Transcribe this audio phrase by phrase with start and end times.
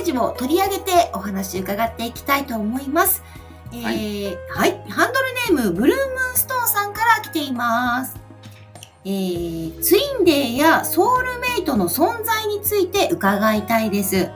[0.00, 3.22] ージを取り上げてお話伺っていきたいと思います
[3.72, 4.90] えー、はい、はい。
[4.90, 5.20] ハンド
[5.52, 8.16] ルネーム、ブルームーンストーンさんから来ています。
[9.04, 14.30] えー、ツインデーやソウルメイトの存在について伺いたいです。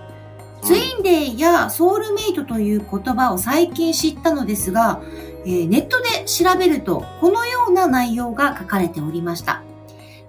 [0.63, 5.03] ツインデーやソウルメイトという言葉を最近知ったのですが、
[5.45, 9.63] えー、ネットで調べるとこのような内容が書かれておりました。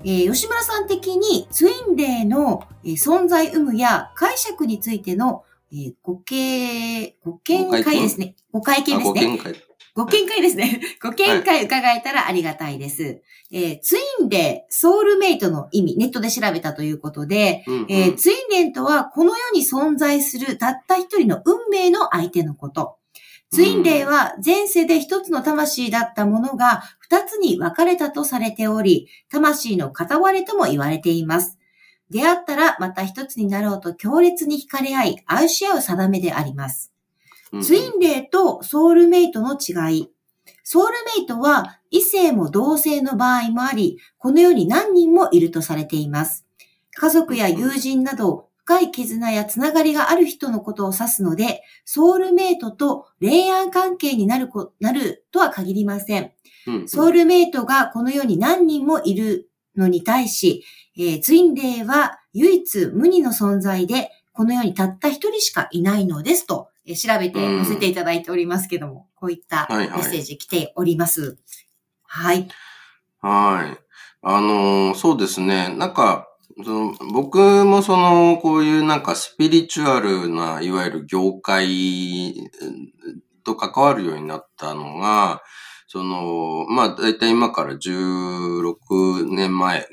[0.03, 5.43] えー、吉村さん的にツインデーの、えー、存在有無や解釈についての
[5.75, 8.35] えー、ごけ、ご見解ですね。
[8.51, 9.25] ご会見ですね。
[9.27, 9.55] ご見解。
[9.95, 10.81] ご見解ですね。
[11.01, 13.03] ご見解伺えたらありがたいです。
[13.03, 22.97] はい、えー、ツインでソウルメイトの意味、ネットで調べたということで、うんうん、えー、ツインレンとはこの世に存在するたった一人の運命の相手のこと。
[23.51, 31.57] ツインレイは前世で一つの魂だったものが二つに分かれたとされており、魂の片割れとも言われています。
[32.13, 36.93] 出会ったらまた一つになろうと強烈に惹かれ合い、愛し合う定めであります。
[37.61, 40.09] ツインレイとソウルメイトの違い。
[40.63, 46.45] ソウルメイトは異性も同性の場合もあり、この世に何人もいるとされています。
[46.95, 56.31] 家族や友人など深い絆やつながりがある人のことを指すので、ソウルメイトと恋愛関係になるなるとは限りません。
[56.85, 60.63] ソウルメイトがこの世に何人もいるのに対し、
[60.97, 71.37] えー、ツインレイは唯一無二の存在で、この世にたった一人しかいないのですと、えー、調べて載せていただいておりますけども、こういったメッセージ来ております。
[72.03, 72.47] はい。
[73.21, 73.77] はい。
[74.21, 75.73] あのー、そうですね。
[75.75, 76.29] なんか、
[76.63, 82.33] その僕もその、こういうなんかスピリチュアルな、いわゆる業界
[83.43, 85.41] と関わるようになったのが、
[85.87, 89.87] その、まあ、だいたい今から16年前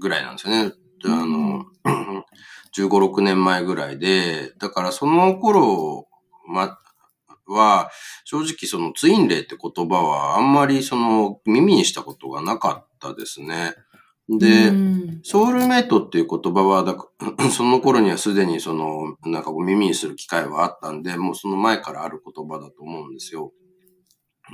[0.00, 0.72] ぐらいなんですよね。
[1.04, 1.64] あの、
[2.76, 6.06] 15、6年前ぐらいで、だからその頃、
[6.46, 6.78] ま、
[7.46, 7.90] は、
[8.24, 13.74] 正直そのツインレイって言葉はあんまりその耳にしたことがなかったですね。
[14.28, 14.72] で、
[15.22, 16.96] ソウルメイトっていう言葉は、だ
[17.52, 23.52] その頃にはすでにその、なんか耳にする機会はあったんで、もうその前からある言葉だと思うんですよ。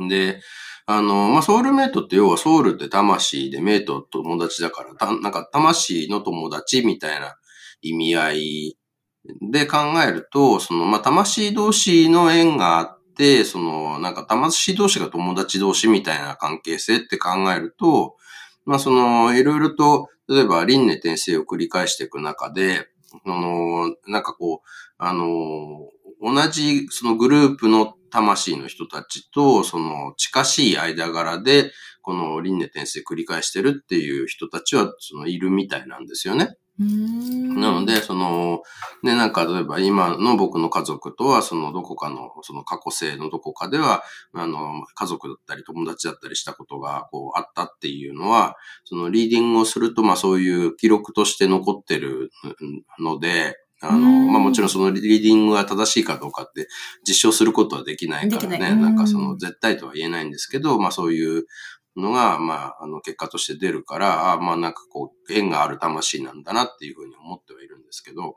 [0.08, 0.40] で、
[0.86, 7.36] あの、まあ、ソウルメイトって要はソウルって魂でメイト友達だから、たなんか魂の友達みたいな
[7.82, 8.78] 意味合い
[9.52, 18.16] で考えると、その、まあ、魂同士の縁があって、その、なんか魂同士が友達同士みたいな関係性って考えると、
[18.64, 22.88] まあ、その、いろいろと、例えば輪廻転生を繰り返していく中で、
[23.26, 24.68] あの、なんかこう、
[24.98, 25.88] あの、
[26.20, 31.72] 同じそのグループの魂の人たちと、その近しい間柄で、
[32.02, 36.56] この輪廻転生繰り返してるっていう人たちは、そのいるみたいなんですよね。
[36.82, 38.62] なので、その、
[39.02, 44.02] ね、なんか例えば今の僕の家族とは、そのどこかの、その過去性のどこかでは、
[44.32, 52.30] あの、家族だったり友達だったりしたことが、こう、あったっていうのは、そのリーディングをすると、まあそういう記録として残ってる
[52.98, 56.68] ので、あの、まあもちろんそのリーディングが正しいかどうかって
[57.06, 61.46] 実証することはできないからね、なんかその絶対とは言えないんですけど、まあそういう
[61.96, 68.36] のが、まあ、あの結果として出るから、あまあなんかこう、縁がある魂なんだなっていうふうに思ってはいるんですけど、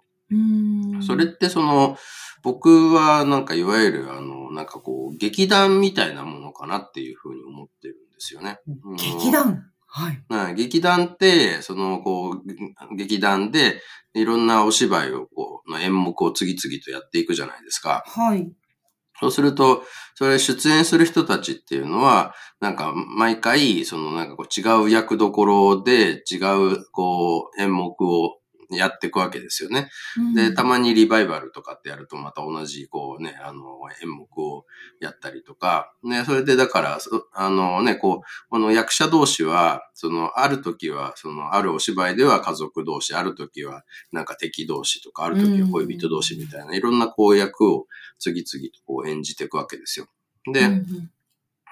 [1.06, 1.98] それってその、
[2.42, 8.60] 僕はなんかいわゆるあの、なんかこう、劇団みたいなものかなっていうふうに思ってるんですよね。
[8.98, 9.73] 劇団？
[9.96, 10.56] はい。
[10.56, 13.80] 劇団って、その、こう、劇団で、
[14.16, 18.04] いろんなお芝居を、こう、の演目を次々とやっていくじゃないですか。
[18.08, 18.52] はい。
[19.20, 19.84] そうすると、
[20.16, 26.38] それ出演する人たちっていうのは、なんか、毎回、その、なんかこう、違う役どころで、違
[26.74, 28.40] う、こう、演目を
[28.78, 29.90] やっていくわけですよね。
[30.18, 34.66] うん、で、たまにリバイバルとかってやるとまた同じ、こうね、あの、演目を
[35.00, 37.00] やったりとか、ね、それでだから、
[37.34, 47.88] あのね、こう、この役者同士は、その、ある時は、その、あるお芝居では家族同士、ある時はなんか敵同士とか、ある時は恋人同士みたいな、いろんなこう役を
[48.20, 50.08] 次々とこう演じていくわけですよ。
[50.52, 51.10] で、うん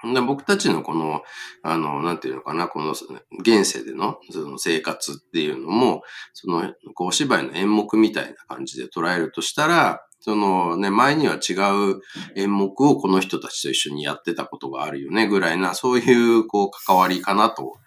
[0.04, 1.22] で僕たちのこの、
[1.62, 2.92] あの、なんていうのかな、この
[3.40, 6.02] 現世でのその生活っていうのも、
[6.32, 11.54] その、こう、お芝居の演目みたいな感じで捉えるとしたら、そのね、前には違
[11.94, 12.00] う
[12.36, 17.78] 演目をこの人たちと一緒にやってたことがあるよね、ぐらいな、そういうこう関わりかなと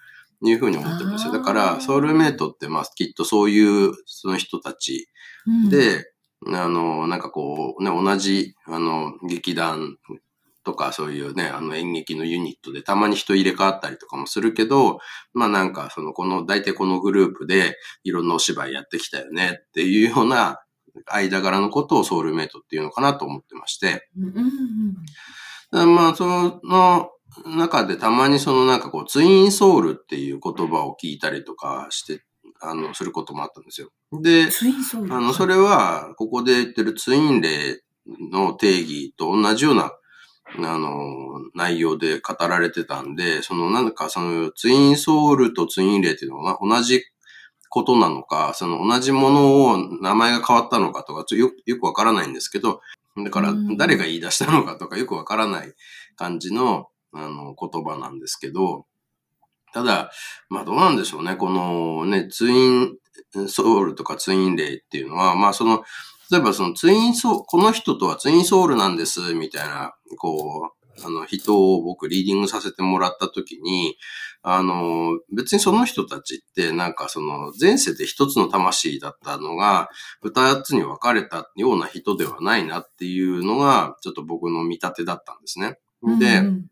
[0.44, 1.34] いうふうに思ってますよ。
[1.34, 5.10] だから、ソウルメイトってまあきっとそういうその人たち
[5.48, 6.12] うん、で、
[6.48, 9.98] あの、なんかこう、ね、同じ、あの、劇団
[10.66, 15.00] とかそういうね、あの演劇のユニットでたまに人入れ替わったりとかもするけど、
[15.34, 20.60] まあなんかその、この、大体このグループでいろんなお芝居やってきたよねっていうような
[21.06, 24.96] 間柄のことをソウルメイトっていうのかなと思ってまして、うんうんうん
[25.72, 27.10] だからまあその
[27.46, 32.24] 中でたまにそのなんかこう、ツインソウルっていう言葉を聞いたりとかして、
[32.62, 33.90] あの、することもあったんですよ。
[34.22, 35.14] で、ツインソウル。
[35.14, 37.78] あの、それは、ここで言ってるツインレイ
[38.32, 39.92] の定義と同じような、
[40.60, 47.04] あの、内容で語られてたんで、その、なんかその、ツインソウルとツインレイっていうのは同じ
[47.70, 52.82] ことなのか、その同じものを名前が変わったのかとか、ちょよよくわからないんですけど、
[53.24, 55.74] だからうん誰が言い出したのかとかよくわからない
[56.16, 58.86] 感じの、あの、言葉なんですけど、
[59.74, 60.12] ただ、
[60.48, 61.36] まあどうなんでしょうね。
[61.36, 62.98] このね、ツイン
[63.48, 65.84] ソウルとかツインレイっていうのは、まあその、
[66.32, 73.98] 例えばそのツインソウ、この人とはツインソウルなんです、みたいな、こう、あの、人を僕リーディングさせてもらったときに、
[74.42, 79.90] あの、別にその人たちって、なんかその、前世で一つの魂だったのが、
[80.22, 85.80] 二つに分かれたような人ではないなっていうのが、ちょっと僕の見立てだったんですね。
[86.20, 86.68] で、うん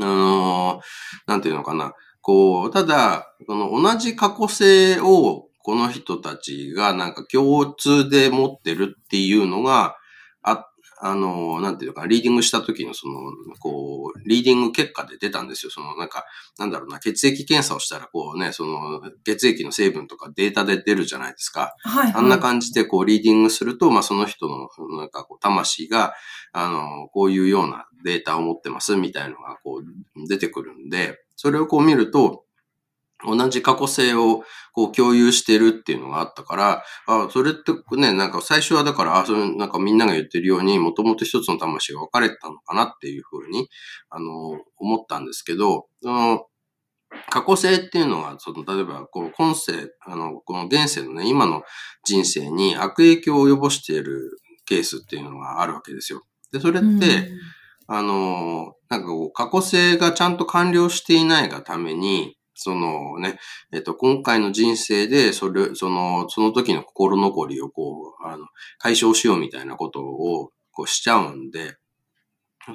[0.00, 0.82] あのー
[1.26, 1.92] なんていうのかな。
[2.20, 9.98] こう、ただ、この同じ過去性をこの人たちがなんか共通で持ってるっていうのが、
[10.42, 10.66] あ、
[11.02, 13.14] あのーなんていうのかな、リーディングした時のその、
[13.60, 15.70] こう、リーディング結果で出たんですよ。
[15.70, 16.24] その、なんか、
[16.58, 21.74] なんだろうな、血液検査をしたら、こうね、その、血液の成分とかデータで出るじゃないですか。
[21.80, 22.12] はい。
[22.14, 26.14] あんな感じでこうリーディングすると、まあその人のなんかこう魂が、
[26.54, 32.46] あの、こういうようなデータを持ってますみたいのがこう出てくるんで、それをこう見ると、
[33.26, 43.68] 同じ過去性をこう共有してるっていうのがあったから、あ、それってね、なんか最初はだから、あ、それなんかみんなが言ってるように、もともと一つの魂が分かれてたのかなっていうふうに、
[44.10, 46.46] あの、思ったんですけど、その、
[47.30, 51.62] 過去性っていうのが、その、例えば、この今世、あの、この現世のね、今の
[52.04, 56.22] 人生に悪影響を及ぼしているケースっていうのがあるわけですよ。
[56.52, 57.00] で、それって、うん
[57.90, 63.38] あの、なんかこう、過去性がちゃんと完了していないがために、そのね、
[63.72, 68.46] えっと、今回の人生で、それ、その、その時の心残りをこう、あの、
[68.78, 71.76] 解消しようみたいなことを、こうしちゃうんで、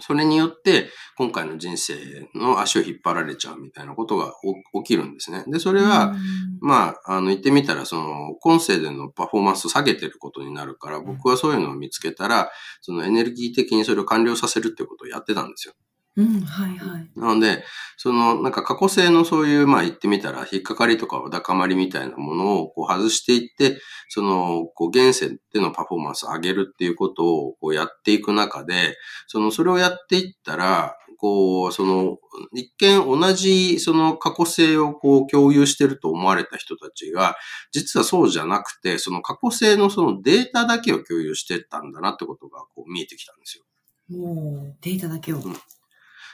[0.02, 1.96] それによって、今回の人生
[2.34, 4.34] の足を引っ張られちゃうみたいなことが
[4.74, 5.44] 起起きるんですね。
[5.48, 6.18] で、それは、うん
[6.62, 12.52] まあ、あの、言ってみたら、その、今世でのパフォーマンスを下げてることになるから、僕はそういうのを見つけたら、
[12.82, 15.74] そのエネルギー的にそれを完了させるってことをやってたんですよ。
[16.16, 17.10] うん、はいはい。
[17.16, 17.64] なので、
[17.98, 23.80] その、なんか過去性のそういう、まあ言ってみたら、引っかかりとかわだかまりみたいなものをこう外していって、
[24.10, 28.96] その、こう現世でのパフォーマンスを上げるっていうことをこうやっていく中で、
[29.28, 32.18] その、それをやっていったら、こう、その、
[32.54, 37.38] 一見同じその過去性をこう共有してると思われた人たちが、
[37.72, 43.64] 実はそうじゃなくて、その過去性のそのデータだけを共有してたんだなってことがこう見えてきたんですよ。
[44.10, 45.42] もう、データだけを。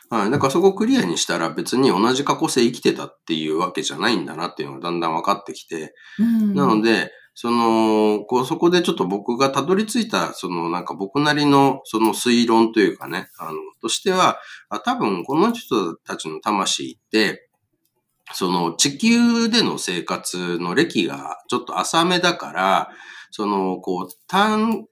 [0.09, 0.31] はい。
[0.31, 5.93] だからそこをクリアにしたら別に同じ過去性生きてたっていうわけじゃないんだなっていうのがだんだん分かってきて。
[6.17, 6.55] うん。
[6.55, 14.39] なので、その、こう、そこでちょっと僕がたどり着いた、そのなんか僕なりのその推論というかね、あの、としては、
[14.69, 17.49] あ多分この人たちの魂って、
[18.33, 22.89] その地球での生活の歴がちょっと浅めだから、
[23.31, 24.85] その、こう、短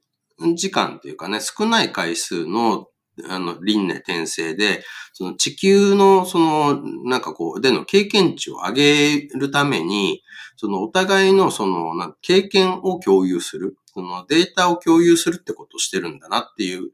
[0.56, 2.88] 時間っていうかね、少ない回数の、
[3.30, 4.84] あの、輪廻転生で、
[5.14, 10.24] その地球の、その、なんかこう、での経験値を上げるために、
[10.56, 16.92] そのお互いのその、経験を共有する、そのデータを共有するってことをしてるんだなっていう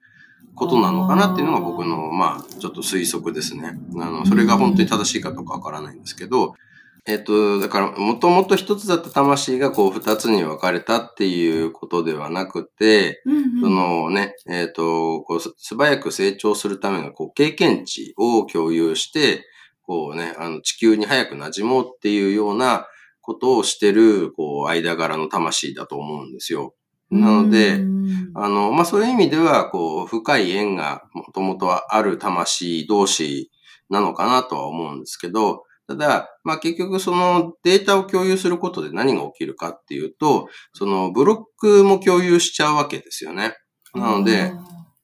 [0.55, 3.77] ことなのかなっていうのが僕の、まあ、ちょっと推測ですね。
[3.99, 6.55] あの、それが本当に正しいかどうかわからないんですけど、
[7.05, 19.45] えっと、だから、もともと一つだった魂がこう二つに分かれたっていうことではなくて、うんうん、そのね、えっ、と、こう、す素早く成長するための、こう、経験値を共有して、
[19.85, 22.87] こうね、あの、地球に早く馴染もうっていうような
[23.19, 26.73] ことをしてる、こう、間柄の魂だと思うんですよ。
[27.11, 27.93] なので、うん
[28.35, 33.51] あの、まあ、そういう意味では、こう、深い縁がもともとはある魂同士
[33.89, 43.55] なのかなとは思うんですけど、ただ、まあ、結局そのデータを共有することで何が起きるかっていうと、そのブロックも共有しちゃうわけですよね。
[43.93, 44.53] なので、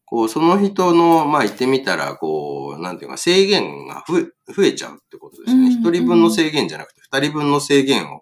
[0.09, 5.69] こう、その人の、まあ言ってみたら、こう、なんていうか、制限が増え増えちゃうってことですね。
[5.69, 8.21] 一、人分の制限じゃなくて、二人分の制限を、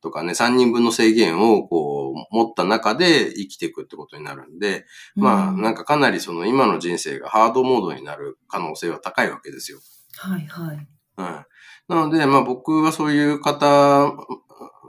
[0.00, 4.84] とかね、三人分の制限を、こう、持った中で生きていくってことになるんで、
[5.16, 9.80] まあ、なんかかなりその今の人生がハードモードになる可能性は高いわけですよ。
[10.16, 10.88] はいはい。
[11.16, 11.53] はい。
[11.88, 14.12] なので、まあ僕はそういう方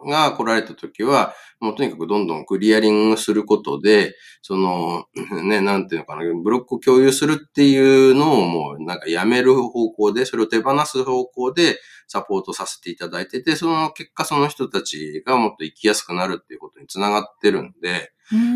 [0.07, 5.05] が来られた時は、もうとにかくどんどんクリアリングすることで、その、
[5.43, 18.11] ね、なんていうのかな、ブロックを共有するっていうのをもうなんかやめる方向で、それを手放す方向でサポートさせていただいてて、その結果その人たちがもっと生きやすくなるっていうことにつながってるんで、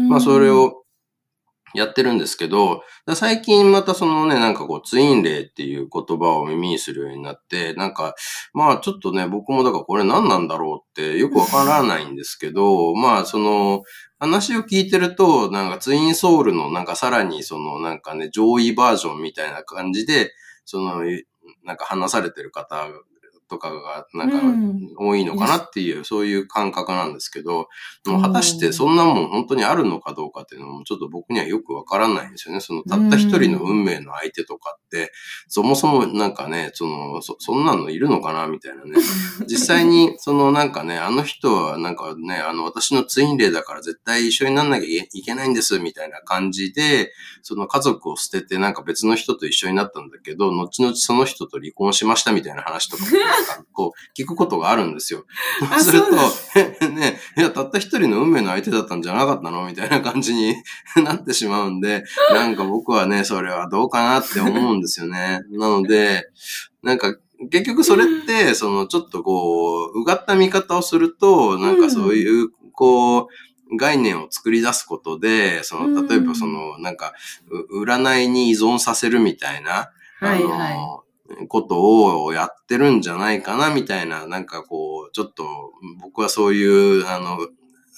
[0.07, 0.78] まあそれを
[1.73, 2.83] やってるんですけど、
[3.15, 8.15] 最近またそのね、なんかこう、ツインレイっていう言葉を耳にするようになって、なんか、
[8.53, 13.83] まあちょっとね、僕もだからこれ何なんだろうってよくわからないんですけど、 まあその、
[14.19, 20.33] 話を聞いてると、なんかツインソウルのなんかさらにそのなんかね、上位バージョンみたいな感じで、
[20.65, 21.03] その、
[21.63, 22.87] なんか話されてる方
[23.49, 24.37] とかが、なんか、
[24.97, 27.67] 多いのかなっていう、うん、そういう感覚なんですけど、
[28.05, 32.61] もう果たしてそんなもん本当にあるのかどうかっていうのも、ちょっと僕にはよくわからないんですよね。
[32.61, 35.11] その、たった一人の運命の相手とかって、
[35.47, 38.91] そもそもなんかね、その、そ、そんなのいるのかなみたいなね。
[39.49, 53.11] 実際に、そのなんかね、あの人はなんかね、あの、私のツインレイだから絶対一緒になんなきゃいけないんです、みたいな感じで、その家族を捨ててなんか別の人と一緒になったんだけど、後々その人と離婚しましたみたいな話とかか、
[53.73, 55.25] こう、聞くことがあるんですよ。
[55.59, 56.01] そう する
[56.79, 60.55] と、 ね、いや、たった一人の運命の相手だったんじゃなかったのみたいな感じに
[61.03, 62.03] なってしまうんで、
[62.33, 65.41] なんか僕はね、それはどうかなって思うんですよね。
[65.51, 66.29] なので、
[66.83, 67.15] なんか、
[67.51, 73.27] 結局それって、その、ちょっとこう、うがった見方をすると、なんかそういう、こう、
[73.77, 77.13] 概念を作り出すことで、その、例えばその、なんか、
[77.71, 81.08] 占いに依存させるみたいな、はいはい、
[81.47, 85.45] ことをやってるんじゃないかな、みたいな、なんかこう、ちょっと、
[86.01, 87.39] 僕はそういう、あの、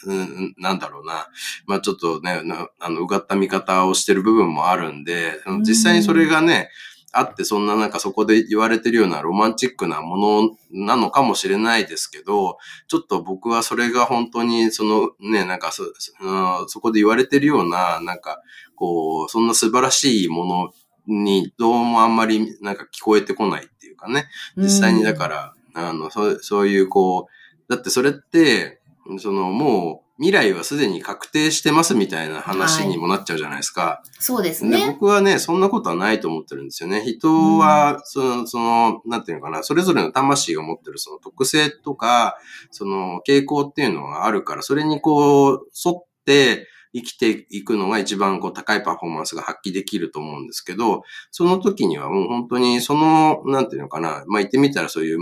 [0.04, 1.28] うん、なんだろうな。
[1.68, 2.42] まあちょっとね、
[2.80, 6.70] あの、うがった見方をしてる部分もあるんで、実際にそれがね、
[7.14, 12.58] あって、そんななんかそこで言われてるようなロマンチックなものなのかもしれないですけど、
[12.88, 15.84] ちょっと僕はそれが本当にそのね、なんかそ、
[16.68, 18.42] そこで言われてるような、なんか
[18.76, 20.74] こう、そんな素晴らしいもの
[21.08, 24.28] にどうもあんまりなんか聞こえてこないっていうかね。
[24.58, 28.82] 実際にだから、あの、そうそういうこう、だってそれって、
[29.20, 33.82] そのもう未来はすでに確定してますみたいな話にもなっちゃうじゃないですか。
[33.82, 34.86] はい、そうですね。
[34.86, 37.02] 僕はね、そんなことはないと思ってるんですよね。
[37.02, 42.38] 人は、その、その、なんていうのかな、それぞれの魂が持ってるその特性とか、
[42.70, 55.20] その傾向っていうのがあるから、それにこう、沿って、生きていくのが一番こう高いパフォーマンスが発揮できると思うんですけど、その時にはもう本当にその、なんていうのかな、まあ言ってみたらそういう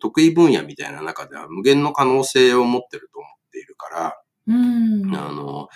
[0.00, 4.16] 得意分野みたいな中では無限の可能性を持ってると思っているから、
[4.48, 5.68] うん、あの、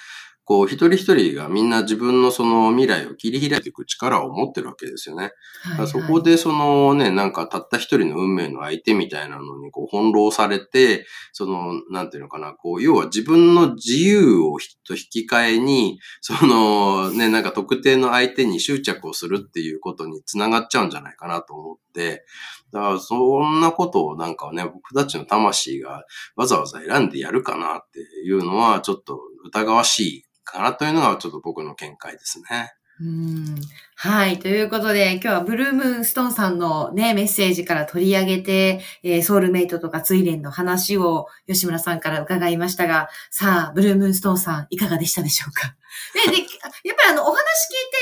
[0.51, 5.31] こう、一人一人がみんな自分のその未来を切り開いていく力を持ってるわけですよね。
[5.63, 22.25] はいはい、そこでそのね、なんかたった一人の運命の相手みたいなのにこう翻弄されて、その、なんていうのかな、こう、要は自分の自由をと引き換えに、そのね、なんか特定の相手に執着をするっていうことにつながっちゃうんじゃないかなと思って、
[22.73, 23.15] だからそ
[23.49, 26.03] んなことをなんかね、僕たちの魂が
[26.35, 32.75] わざわざ選んでやるかなっていうのはちょっと疑わしいかなというのがちょっと僕の見解ですね。
[33.01, 33.57] うん
[33.97, 34.39] はい。
[34.39, 45.75] ということで、今日はブルームーンストーンさんのね、メッセージから取り上げて、えー、ソウルメイトとかツイレンの話を吉村さんから伺いましたが、さあ、ブルームーンストーンさん、いかがでしたでしょうか？
[46.27, 47.37] で、で、やっぱりあの、お話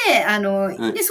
[0.09, 1.02] 聞いて、あの、で、ソウルメイ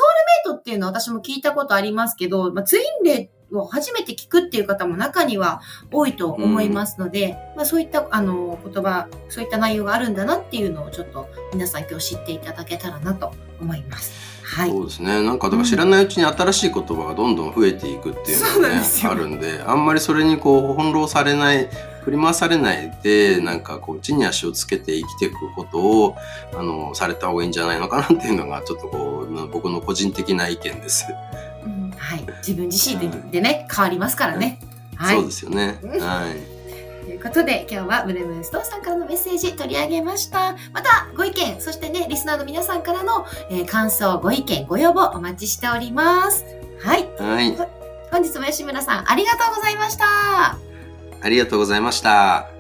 [0.46, 5.62] トっていうのは私も聞いたことありますけど、まあ、ツインレを初めて聞くっていう方も中には
[5.92, 14.28] 多いと思いますので、うん、まあ、そういったあの言葉、そういった内容があるんだなっていうのをちょっと皆さん今日知っていただけたらなと思います。
[14.48, 15.22] はい、そうですね。
[15.24, 21.70] なんか、だから知らないうちに新しい言葉がどんどん増えていくっていうのがね、あるんで、あんまりそれにこう、翻弄されない、
[22.04, 26.16] 振り回されないで、なんかこう、地に足をつけて生きていくことを、
[26.58, 31.06] あの、された方がいいんじゃないのかなっていうのが、ちょっとこう、僕の個人的な意見です。
[32.08, 34.60] はい、自分自身で,、でね変わりますからね。
[34.96, 35.78] はい、そうですよね。
[36.00, 36.58] はい。
[37.06, 40.56] ということで今日はブルームストーンさんからのメッセージ取り上げました。
[40.74, 46.46] またご意見、そしてね、リスナーの皆さんからの、えー、感想、ご意見、ご要望お待ちしております。
[46.82, 47.10] はい。
[47.20, 47.58] はい。
[48.12, 50.06] 本日も吉村さんありがとうございました。
[51.22, 52.57] ありがとうございました。